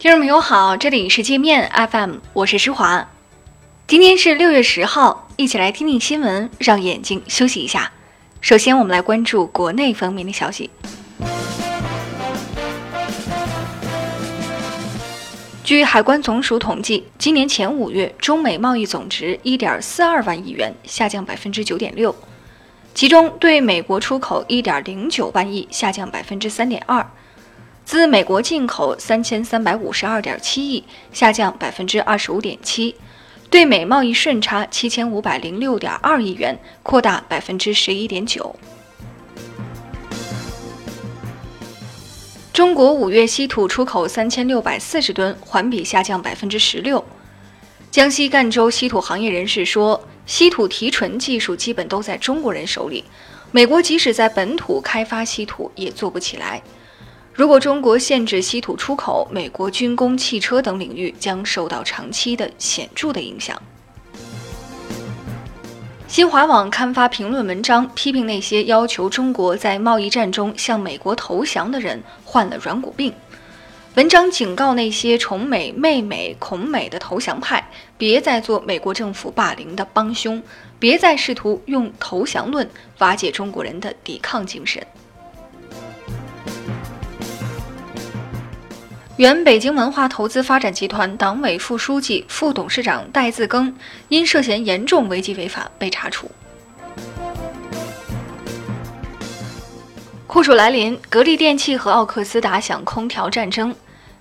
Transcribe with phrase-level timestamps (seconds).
[0.00, 3.06] 听众朋友好，这里是界面 FM，我是施华。
[3.86, 7.92] 今天是六月十号，一起来听听新闻，让眼睛休息一下。
[8.40, 10.70] 首先，我们来关注国内方面的消息。
[15.62, 22.16] 据海关总署统计，今年前五月，中美贸易总值一点四二万亿元，下降百分之九点六。
[22.94, 27.06] 其中，对美国出口一点零九万亿，下降百分之三点二。
[27.90, 32.94] 自美国进口三千三百五十二点七亿，下降百分之二十五点七，
[33.50, 38.54] 对美贸易顺差七千五百零六点二亿元，扩大百分之十一点九。
[42.52, 47.04] 中国五月稀土出口三千六百四十吨，环比下降百分之十六。
[47.90, 53.04] 江西赣州稀土行业人士说，稀土提纯技术基本都在中国人手里，
[53.50, 56.62] 美国即使在本土开发稀土也做不起来。
[57.40, 63.58] 如果中国限制稀土出口，美国军工、汽车等领域将受到长期的显著的影响。
[66.06, 73.10] 新华网刊发评论文章，批评那些要求中国在贸易战中向美国投降的人患了软骨病。
[73.94, 80.42] 文章警告那些崇美、媚美、恐美的投降派，别再做美国政府霸凌的帮凶，
[80.78, 84.86] 别再试图用投降论瓦解中国人的抵抗精神。
[89.20, 93.76] 原北京文化投资发展集团党委副书记、副董事长戴自更
[94.08, 96.30] 因涉嫌严重违纪违法被查处。
[100.26, 103.76] 酷暑来临，格力电器和奥克斯打响空调战争。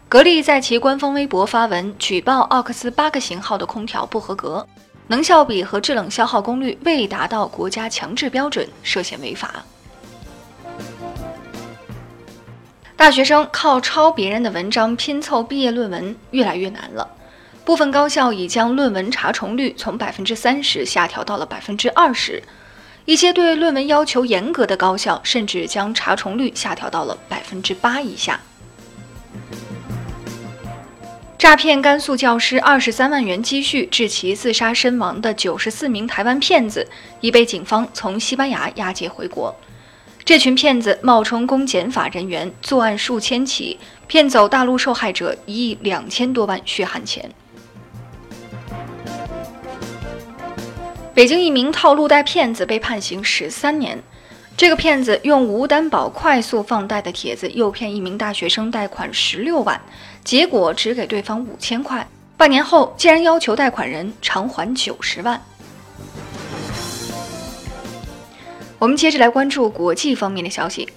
[0.10, 4.68] 格力在其官方微博发文举报奥克斯八个型号的空调不合格，
[5.08, 9.64] 能效比和制冷消耗功率未达到国家强制标准，涉嫌违法。
[13.00, 17.10] 大学生靠抄别人的文章拼凑毕业论文越来越难了，
[17.64, 22.44] 部分高校已将论文查重率从百分之三十下调到了百分之二十，
[23.06, 28.38] 一些对论文要求严格的高校甚至将查重率下调到了百分之八以下。
[31.38, 36.86] 诈骗甘肃教师二十三万元积蓄致其自杀身亡的九十四名台湾骗子，
[37.22, 39.56] 已被警方从西班牙押解回国。
[40.30, 47.28] 这群骗子冒充公检法人员，作案数千起，骗走大陆受害者一亿两千多万血汗钱。
[51.16, 53.98] 北京一名套路贷骗子被判刑十三年。
[54.56, 59.82] 这个骗子用无担保快速放贷的帖子诱骗一名大学生贷款十六万，
[60.24, 62.08] 结果只给对方五千块，
[62.38, 65.42] 半年后竟然要求贷款人偿还九十万。
[68.80, 70.88] 我们接着来关注国际方面的消息。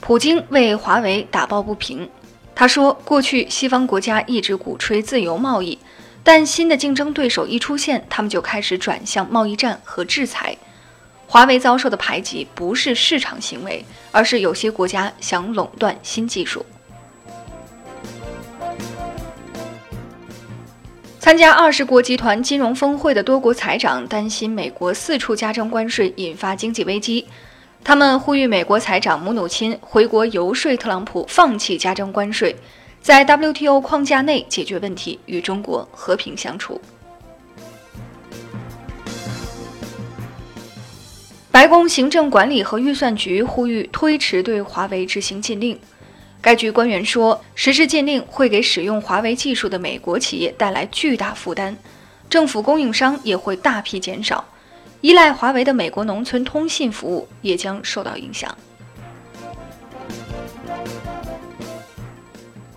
[0.00, 2.08] 普京为华为打抱不平，
[2.54, 5.76] 他说：“过去西方国家一直鼓吹自由贸易，
[6.22, 10.56] 但新的竞争对手一出现，他们就开始转向贸易战和制裁。
[11.26, 16.64] 华为遭受的排挤不是市场行为，而是有些国家想垄断新技术。”
[21.28, 27.26] 参加二十国集团金融峰会的多国财长担心美国四处加征关税引发经济危机，
[27.84, 32.56] 他们呼吁美国财长姆努钦回国游说特朗普放弃加征关税，
[33.02, 36.80] 在 WTO 框架内解决问题，与中国和平相处。
[41.50, 45.78] 白宫行政管理和预算局呼吁推迟对华为执行禁令。
[46.40, 51.76] 该局官员说，实施禁令会给使用华为技术的美国企业带来巨大负担，
[52.30, 54.44] 政府供应商也会大批减少，
[55.00, 58.56] 依赖华为的美国农村通信服务也将受到影响。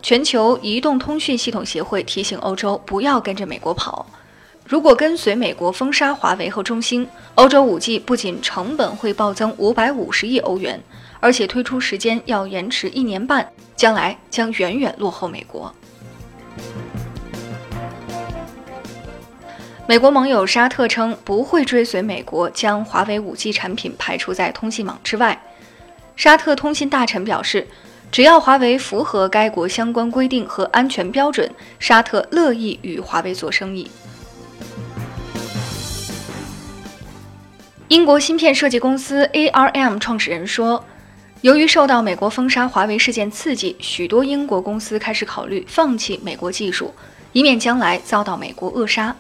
[0.01, 4.05] 全球移动通讯系统协会提醒欧洲不要跟着美国跑，
[4.71, 7.05] 如果跟随美国封杀华为和中兴，
[7.35, 10.81] 欧洲 5G 不仅成本会暴增五百五十亿欧元。
[11.19, 13.45] 而且推出时间要延迟一年半，
[13.75, 15.75] 将来将远远落后美国。
[19.85, 25.37] 美国盟友沙特称不会追随美国将华为 5G 产品排除在通信网之外。
[26.15, 27.67] 沙特通信大臣表示，
[28.09, 33.91] 只要华为符合该国相关规定和安全标准，沙特乐意与华为做生意。
[37.91, 40.81] 英国芯片设计公司 ARM 创始人说。
[41.41, 46.93] 由于受到美国封杀华为事件刺激，许多英国公司开始考虑放弃美国技术，
[47.33, 49.13] 以免将来遭到美国扼杀。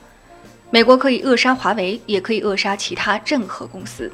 [0.69, 4.09] 美国可以扼杀华为，也可以扼杀其他任何公司。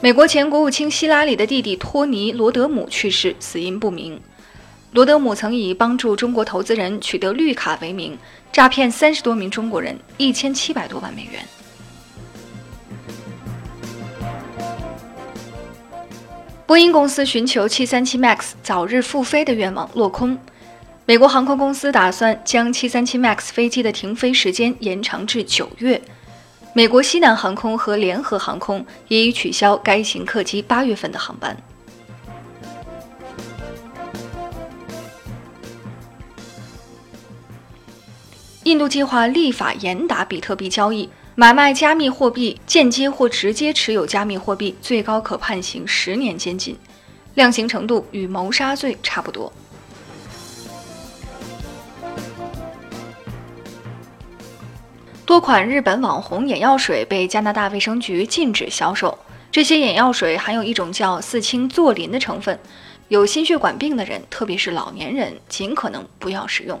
[0.00, 4.20] 美国前国务卿希拉里的弟弟托尼·罗德姆去世，死因不明。
[4.92, 8.18] 罗德姆曾以帮助中国投资人取得绿卡为名，
[8.52, 11.42] 诈骗三十多名中国人一千七百多万美元。
[16.66, 20.38] 波音公司寻求737 MAX 早日复飞的愿望落空。
[21.06, 26.00] 美国航空公司打算将737 MAX 飞机的停飞时间延长至九月。
[26.74, 31.56] 美国西南航空和联合航空也已取消该型客机八月份的航班。
[38.64, 46.78] 印度计划立法严打比特币交易，买卖加密货币、间接或直接持有加密货币，最高可判刑十年监禁，
[47.34, 49.52] 量刑程度与谋杀罪差不多。
[55.26, 59.18] 多款日本网红眼药水被加拿大卫生局禁止销售。
[59.50, 62.56] 这些眼药水含有一种叫四氢唑啉的成分，
[63.08, 66.80] 有心血管病的人，特别是老年人，尽可能不要使用。